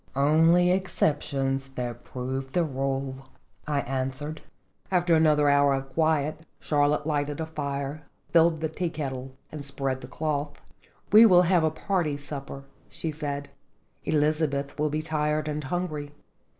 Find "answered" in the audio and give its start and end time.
3.81-4.37